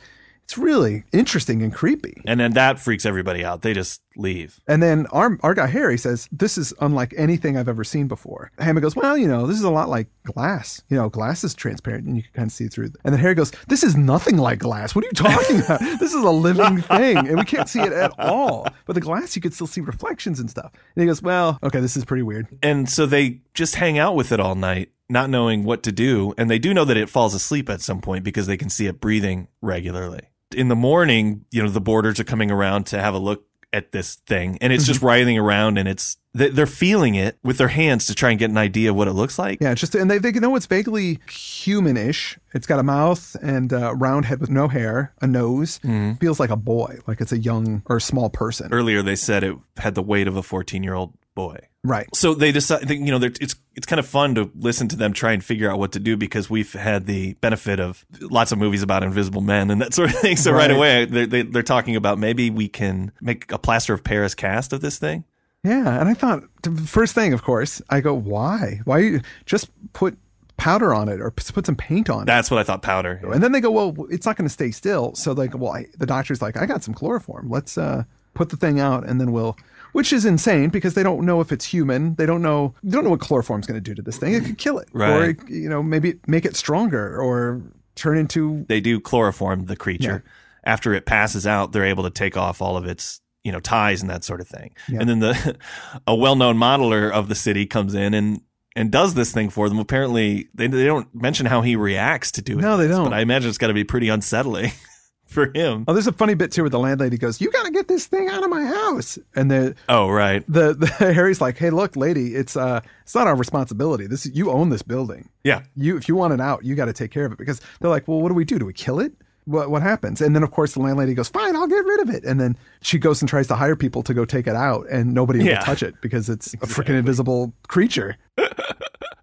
[0.51, 2.21] It's really interesting and creepy.
[2.27, 3.63] And then that freaks everybody out.
[3.63, 4.59] They just leave.
[4.67, 8.51] And then our our guy Harry says this is unlike anything I've ever seen before.
[8.59, 10.83] Hammond goes, well, you know, this is a lot like glass.
[10.89, 12.91] You know, glass is transparent and you can kind of see through.
[13.05, 14.93] And then Harry goes, this is nothing like glass.
[14.93, 15.79] What are you talking about?
[16.01, 18.67] this is a living thing, and we can't see it at all.
[18.87, 20.73] But the glass, you could still see reflections and stuff.
[20.97, 22.49] And he goes, well, okay, this is pretty weird.
[22.61, 26.35] And so they just hang out with it all night, not knowing what to do.
[26.37, 28.87] And they do know that it falls asleep at some point because they can see
[28.87, 30.30] it breathing regularly.
[30.55, 33.93] In the morning, you know, the boarders are coming around to have a look at
[33.93, 35.07] this thing and it's just mm-hmm.
[35.07, 38.51] writhing around and it's they- they're feeling it with their hands to try and get
[38.51, 39.59] an idea of what it looks like.
[39.61, 42.39] Yeah, just and they they know it's vaguely humanish.
[42.53, 45.79] It's got a mouth and a round head with no hair, a nose.
[45.85, 46.15] Mm-hmm.
[46.15, 48.73] Feels like a boy, like it's a young or a small person.
[48.73, 51.15] Earlier they said it had the weight of a 14-year-old
[51.49, 51.59] boy.
[51.85, 52.09] right.
[52.15, 55.33] So they decide, you know, it's it's kind of fun to listen to them try
[55.33, 58.83] and figure out what to do because we've had the benefit of lots of movies
[58.83, 60.37] about invisible men and that sort of thing.
[60.37, 60.71] So right, Right.
[60.77, 64.73] away, they're, they, they're talking about maybe we can make a plaster of Paris cast
[64.73, 65.25] of this thing.
[65.63, 66.43] Yeah, and I thought
[66.87, 68.81] first thing, of course, I go, why?
[68.85, 70.17] Why you just put
[70.57, 72.27] powder on it or put some paint on it?
[72.27, 72.83] That's what I thought.
[72.83, 73.21] Powder.
[73.33, 75.15] And then they go, well, it's not going to stay still.
[75.15, 77.49] So like, well, I, the doctor's like, I got some chloroform.
[77.51, 79.57] Let's uh, put the thing out, and then we'll
[79.93, 82.15] which is insane because they don't know if it's human.
[82.17, 84.35] They don't know they don't know what chloroform's going to do to this thing.
[84.35, 85.11] It could kill it, Right.
[85.39, 87.63] or you know maybe make it stronger, or
[87.97, 90.25] turn into They do chloroform the creature.
[90.65, 94.03] After it passes out, they're able to take off all of its you know ties
[94.03, 94.75] and that sort of thing.
[94.89, 95.01] Yeah.
[95.01, 95.57] And then the
[96.07, 98.41] a well-known modeler of the city comes in and
[98.77, 99.79] and does this thing for them.
[99.79, 102.59] Apparently, they they don't mention how he reacts to doing.
[102.61, 102.63] It.
[102.63, 103.07] No, they this, don't.
[103.07, 104.71] But I imagine it's got to be pretty unsettling
[105.31, 105.85] for him.
[105.89, 108.07] Oh, there's a funny bit too where the landlady goes, "You got to get this
[108.07, 110.45] thing out of my house," and the Oh, right.
[110.49, 114.07] the, the Harry's like, "Hey, look, lady, it's uh, it's not our responsibility.
[114.07, 115.29] This you own this building.
[115.45, 115.63] Yeah.
[115.77, 117.91] You if you want it out, you got to take care of it." Because they're
[117.91, 118.59] like, "Well, what do we do?
[118.59, 119.13] Do we kill it?"
[119.47, 120.21] What, what happens?
[120.21, 122.25] And then, of course, the landlady goes, Fine, I'll get rid of it.
[122.25, 125.13] And then she goes and tries to hire people to go take it out, and
[125.13, 125.59] nobody Yeah.
[125.59, 128.17] will touch it because it's a freaking invisible creature.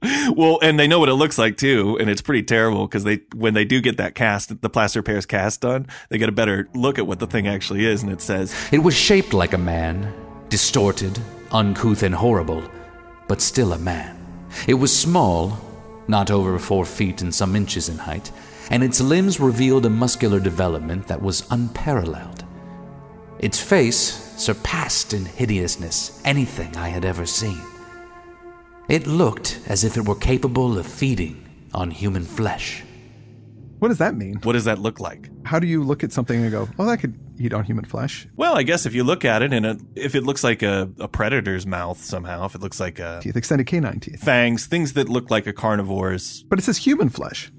[0.01, 3.21] Well, and they know what it looks like too, and it's pretty terrible because they
[3.35, 6.69] when they do get that cast, the plaster Paris cast done, they get a better
[6.75, 9.57] look at what the thing actually is, and it says, It was shaped like a
[9.57, 10.13] man,
[10.49, 11.19] distorted,
[11.51, 12.63] uncouth, and horrible,
[13.27, 14.15] but still a man.
[14.67, 15.57] It was small,
[16.07, 18.31] not over four feet and some inches in height,
[18.69, 22.43] and its limbs revealed a muscular development that was unparalleled.
[23.39, 27.61] Its face surpassed in hideousness anything I had ever seen.
[28.89, 32.83] It looked as if it were capable of feeding on human flesh.
[33.79, 34.39] What does that mean?
[34.43, 36.97] "What does that look like?" How do you look at something and go, Oh, that
[36.99, 38.27] could eat on human flesh?
[38.35, 40.89] Well, I guess if you look at it and it, if it looks like a,
[40.99, 44.21] a predator's mouth somehow, if it looks like a Teeth, extended canine teeth.
[44.23, 46.43] fangs, things that look like a carnivore's.
[46.49, 47.51] But it says human flesh.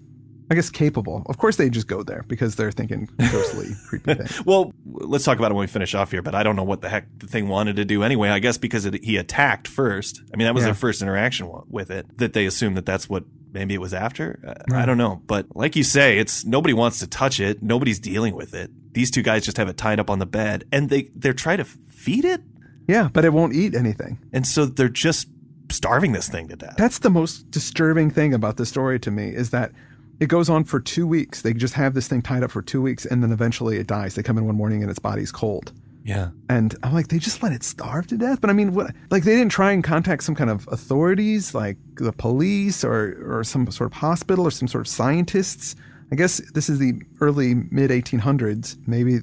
[0.50, 1.22] I guess capable.
[1.26, 4.44] Of course, they just go there because they're thinking ghostly, creepy things.
[4.46, 6.22] Well, let's talk about it when we finish off here.
[6.22, 8.30] But I don't know what the heck the thing wanted to do anyway.
[8.30, 10.22] I guess because it, he attacked first.
[10.32, 10.68] I mean, that was Yeah.
[10.68, 12.16] their first interaction with it.
[12.18, 14.40] That they assumed that that's what maybe it was after.
[14.70, 15.22] Uh, I don't know.
[15.26, 17.62] But like you say, it's nobody wants to touch it.
[17.62, 18.70] Nobody's dealing with it.
[18.94, 21.58] These two guys just have it tied up on the bed, and they they're trying
[21.58, 22.40] to feed it,
[22.88, 24.18] Yeah, but it won't eat anything.
[24.32, 25.28] and so they're just
[25.70, 26.74] starving this thing to death.
[26.78, 29.72] That's the most disturbing thing about the story to me is that
[30.20, 31.42] it goes on for two weeks.
[31.42, 34.14] They just have this thing tied up for two weeks, and then eventually it dies.
[34.14, 35.72] They come in one morning and its body's cold.
[36.04, 36.30] yeah.
[36.48, 38.40] And I'm like, they just let it starve to death.
[38.40, 38.94] But I mean, what?
[39.10, 43.44] Like they didn't try and contact some kind of authorities, like the police or or
[43.44, 45.76] some sort of hospital or some sort of scientists.
[46.10, 48.76] I guess this is the early mid 1800s.
[48.86, 49.20] Maybe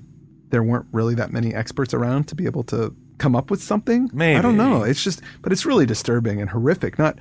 [0.52, 4.10] there weren't really that many experts around to be able to come up with something.
[4.14, 4.38] Maybe.
[4.38, 4.84] I don't know.
[4.84, 7.00] It's just, but it's really disturbing and horrific.
[7.00, 7.18] Not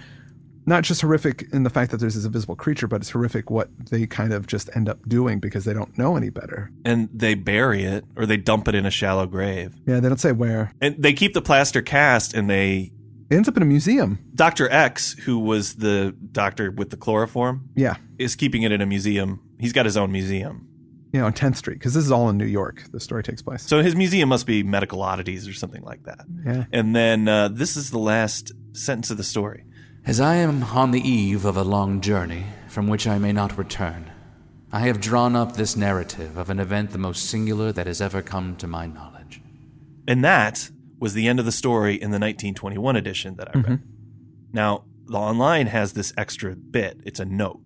[0.67, 3.69] not just horrific in the fact that there's this invisible creature, but it's horrific what
[3.91, 6.71] they kind of just end up doing because they don't know any better.
[6.85, 9.75] And they bury it or they dump it in a shallow grave.
[9.87, 10.73] Yeah, they don't say where.
[10.81, 12.93] And they keep the plaster cast and they
[13.31, 14.19] It ends up in a museum.
[14.35, 14.69] Dr.
[14.71, 17.97] X, who was the doctor with the chloroform, Yeah.
[18.19, 19.41] is keeping it in a museum.
[19.59, 20.69] He's got his own museum.
[21.13, 22.83] you know, on 10th Street, because this is all in New York.
[22.91, 23.63] The story takes place.
[23.63, 26.25] So his museum must be medical oddities or something like that.
[26.45, 26.65] Yeah.
[26.73, 29.65] And then uh, this is the last sentence of the story.
[30.07, 33.57] As I am on the eve of a long journey from which I may not
[33.57, 34.11] return,
[34.71, 38.21] I have drawn up this narrative of an event the most singular that has ever
[38.21, 39.41] come to my knowledge.
[40.07, 43.65] And that was the end of the story in the 1921 edition that I read.
[43.65, 43.87] Mm-hmm.
[44.53, 47.01] Now, the online has this extra bit.
[47.05, 47.63] It's a note.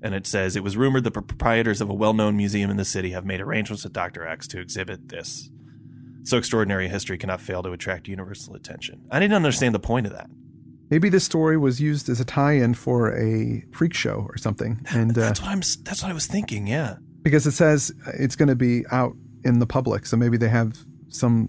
[0.00, 2.84] And it says it was rumored the proprietors of a well known museum in the
[2.84, 4.24] city have made arrangements with Dr.
[4.24, 5.50] X to exhibit this.
[6.22, 9.06] So extraordinary a history cannot fail to attract universal attention.
[9.10, 10.30] I didn't understand the point of that.
[10.90, 15.16] Maybe this story was used as a tie-in for a freak show or something, and
[15.16, 15.60] uh, That's what I'm.
[15.84, 16.66] That's what I was thinking.
[16.66, 16.96] Yeah.
[17.22, 20.76] because it says it's going to be out in the public, so maybe they have
[21.08, 21.48] some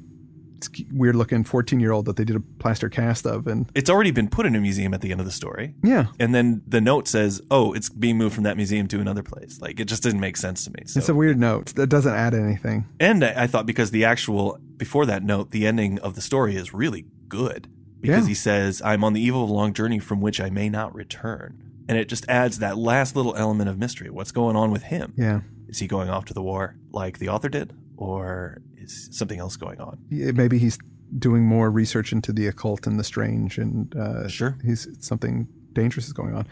[0.93, 4.56] weird-looking 14-year-old that they did a plaster cast of, and It's already been put in
[4.56, 5.73] a museum at the end of the story.
[5.84, 9.23] yeah, And then the note says, "Oh, it's being moved from that museum to another
[9.23, 10.84] place." Like it just didn't make sense to me.
[10.86, 10.99] So.
[10.99, 12.86] it's a weird note that doesn't add anything.
[12.99, 16.56] and I, I thought because the actual before that note, the ending of the story
[16.56, 17.67] is really good
[18.02, 18.28] because Yeah.
[18.30, 20.94] he says, "I'm on the eve of a long journey from which I may not
[20.96, 24.10] return," and it just adds that last little element of mystery.
[24.10, 25.14] What's going on with him?
[25.16, 29.40] Yeah, Is he going off to the war like the author did, or is something
[29.40, 29.98] else going on?
[30.10, 30.78] Yeah, maybe he's
[31.18, 34.58] doing more research into the occult and the strange, and uh, Sure.
[34.64, 36.46] he's something dangerous is going on.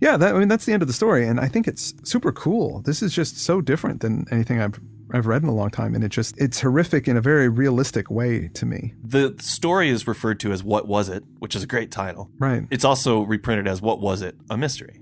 [0.00, 2.32] Yeah, that, I mean that's the end of the story, and I think it's super
[2.32, 2.80] cool.
[2.84, 4.80] This is just so different than anything I've
[5.14, 8.10] I've read in a long time, and it just it's horrific in a very realistic
[8.10, 8.94] way to me.
[9.02, 12.30] The story is referred to as "What Was It," which is a great title.
[12.38, 12.64] Right.
[12.70, 15.00] It's also reprinted as "What Was It?" A mystery.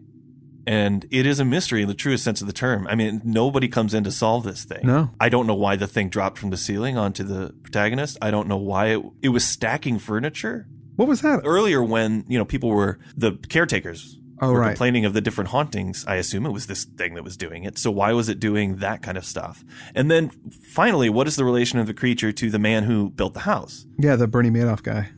[0.67, 2.87] And it is a mystery in the truest sense of the term.
[2.89, 4.87] I mean, nobody comes in to solve this thing.
[4.87, 5.11] No.
[5.19, 8.17] I don't know why the thing dropped from the ceiling onto the protagonist.
[8.23, 10.69] I don't know why it, it was stacking furniture.
[10.95, 11.41] What was that?
[11.45, 14.69] Earlier, when, you know, people were, the caretakers Oh, were right.
[14.71, 16.05] complaining of the different hauntings.
[16.09, 17.79] I assume it was this thing that was doing it.
[17.79, 19.65] So why was it doing that kind of stuff?
[19.95, 20.31] And then
[20.73, 23.87] finally, what is the relation of the creature to the man who built the house?
[23.99, 25.11] Yeah, the Bernie Madoff guy.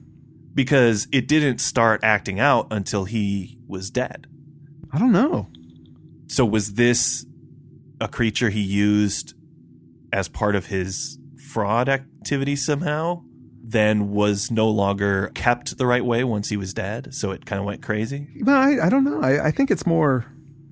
[0.52, 4.26] Because it didn't start acting out until he was dead.
[4.92, 5.48] I don't know.
[6.26, 7.24] So was this
[8.00, 9.34] a creature he used
[10.12, 11.18] as part of his
[11.50, 13.22] fraud activity somehow?
[13.66, 17.60] Then was no longer kept the right way once he was dead, so it kind
[17.60, 18.28] of went crazy.
[18.34, 19.22] No, I, I don't know.
[19.22, 20.26] I, I think it's more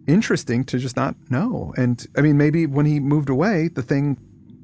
[0.07, 1.73] interesting to just not know.
[1.77, 4.19] And I mean, maybe when he moved away, the thing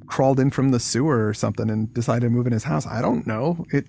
[0.07, 2.87] crawled in from the sewer or something and decided to move in his house.
[2.87, 3.65] I don't know.
[3.73, 3.87] It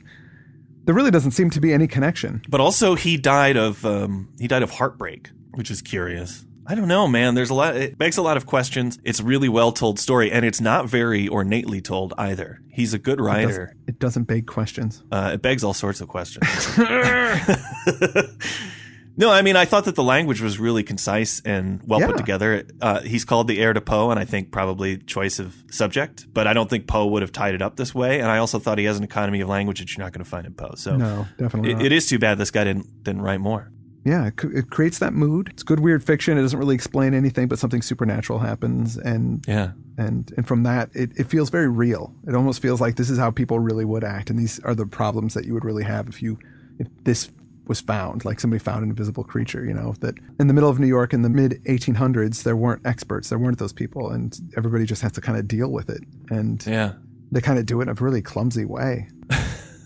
[0.86, 2.42] there really doesn't seem to be any connection.
[2.50, 6.46] But also, he died of um, he died of heartbreak, which is curious.
[6.72, 7.34] I don't know, man.
[7.34, 7.76] There's a lot.
[7.76, 9.00] It begs a lot of questions.
[9.04, 12.62] It's a really well told story, and it's not very ornately told either.
[12.72, 13.48] He's a good It writer.
[13.48, 15.04] doesn't, it doesn't beg questions.
[15.12, 16.46] Uh, it begs all sorts of questions.
[19.18, 22.64] no, I mean, I thought that the language was really concise and well put together.
[22.80, 26.46] Uh, he's called the heir to Poe, and I think probably choice of subject, but
[26.46, 28.20] I don't think Poe would have tied it up this way.
[28.20, 30.30] And I also thought he has an economy of language that you're not going to
[30.30, 30.76] find in Poe.
[30.76, 31.86] So No, definitely it, not.
[31.88, 33.72] it is too bad this guy didn't didn't write more.
[34.06, 35.50] Yeah, it, it creates that mood.
[35.50, 36.38] It's good weird fiction.
[36.38, 39.72] It doesn't really explain anything, but something supernatural happens, and Yeah.
[39.98, 42.14] and and from that, it, it feels very real.
[42.28, 44.86] It almost feels like this is how people really would act, and these are the
[44.86, 46.38] problems that you would really have if you
[46.80, 47.30] if this
[47.68, 49.64] was found, like somebody found an invisible creature.
[49.66, 52.82] You know that in the middle of New York in the mid 1800s, there weren't
[52.86, 56.02] experts, there weren't those people, and everybody just has to kind of deal with it,
[56.32, 56.94] and Yeah.
[57.32, 59.10] they kind of do it in a really clumsy way.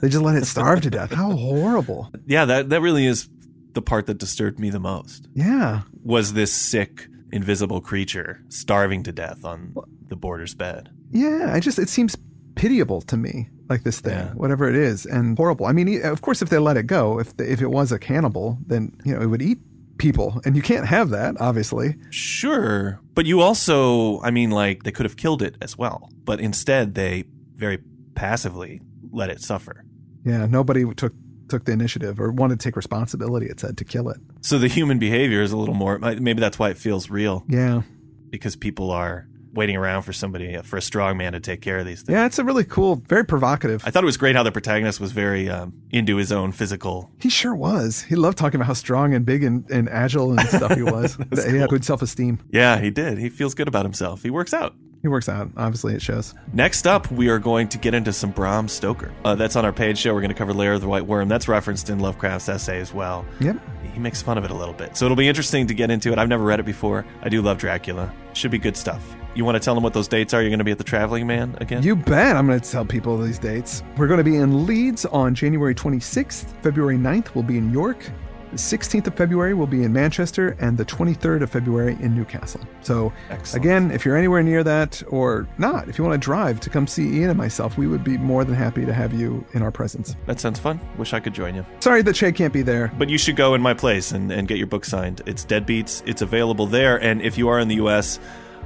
[0.01, 1.11] they just let it starve to death.
[1.11, 2.11] How horrible!
[2.27, 3.27] Yeah, that that really is
[3.73, 5.27] the part that disturbed me the most.
[5.33, 5.81] Yeah.
[6.03, 9.73] Was this sick invisible creature starving to death on
[10.07, 10.89] the boarder's bed?
[11.11, 12.15] Yeah, I just it seems
[12.55, 14.33] pitiable to me, like this thing, Yeah.
[14.33, 15.65] whatever it is, and horrible.
[15.65, 17.99] I mean, of course, if they let it go, if the, if it was a
[17.99, 19.57] cannibal, then you know it would eat
[19.97, 21.95] people, and you can't have that, obviously.
[22.09, 26.39] Sure, but you also, I mean, like they could have killed it as well, but
[26.39, 27.79] instead they very
[28.15, 28.81] passively
[29.11, 29.83] let it suffer.
[30.25, 31.13] Yeah, nobody took
[31.49, 33.47] took the initiative or wanted to take responsibility.
[33.47, 34.17] It said to kill it.
[34.41, 35.99] So the human behavior is a little more.
[35.99, 37.81] Maybe that's why it feels real Yeah,
[38.29, 41.85] because people are waiting around for somebody for a strong man to take care of
[41.85, 42.15] these things.
[42.15, 43.83] yeah, it's a really cool, very provocative.
[43.85, 47.11] I thought it was great how the protagonist was very um, into his own physical.
[47.19, 48.01] He sure was.
[48.01, 51.17] He loved talking about how strong and big and, and agile and stuff he was.
[51.29, 52.39] That's he had good self esteem.
[52.51, 53.19] Yeah, he did.
[53.19, 54.23] He feels good about himself.
[54.23, 54.73] He works out.
[55.03, 55.49] He works out.
[55.57, 56.33] Obviously, it shows.
[56.53, 59.11] Next up, we are going to get into some Bram Stoker.
[59.25, 60.13] Uh, that's on our page show.
[60.13, 61.27] We're going to cover Lair of the White Worm.
[61.27, 63.25] That's referenced in Lovecraft's essay as well.
[63.41, 63.57] Yep.
[63.93, 64.95] He makes fun of it a little bit.
[64.95, 66.17] So it'll be interesting to get into it.
[66.17, 67.05] I've never read it before.
[67.21, 68.13] I do love Dracula.
[68.31, 69.15] Should be good stuff.
[69.35, 70.41] You want to tell them what those dates are?
[70.41, 71.83] You're going to be at the Traveling Man again?
[71.83, 73.83] You bet I'm going to tell people these dates.
[73.97, 76.45] We're going to be in Leeds on January 26th.
[76.63, 78.09] February 9th, we'll be in York.
[78.53, 80.55] The 16th of February, we'll be in Manchester.
[80.59, 82.61] And the 23rd of February in Newcastle.
[82.81, 83.65] So, Excellent.
[83.65, 86.85] again, if you're anywhere near that or not, if you want to drive to come
[86.85, 89.71] see Ian and myself, we would be more than happy to have you in our
[89.71, 90.15] presence.
[90.27, 90.79] That sounds fun.
[90.99, 91.65] Wish I could join you.
[91.79, 92.91] Sorry that Shay can't be there.
[92.95, 95.23] But you should go in my place and, and get your book signed.
[95.25, 96.03] It's Deadbeats.
[96.05, 97.01] It's available there.
[97.01, 98.19] And if you are in the U.S.,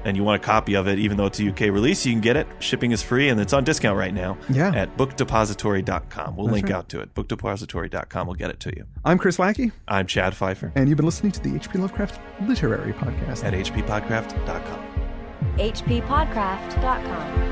[0.07, 2.21] and you want a copy of it, even though it's a UK release, you can
[2.21, 2.47] get it.
[2.59, 4.71] Shipping is free and it's on discount right now Yeah.
[4.73, 6.35] at bookdepository.com.
[6.35, 6.75] We'll That's link right.
[6.75, 7.13] out to it.
[7.13, 8.85] Bookdepository.com will get it to you.
[9.05, 11.77] I'm Chris Lackey, I'm Chad Fifer and you've been listening to the H.P.
[11.77, 13.43] Lovecraft Literary Podcast.
[13.43, 14.79] at hppodcraft.com.
[15.57, 17.46] hppodcraft.com.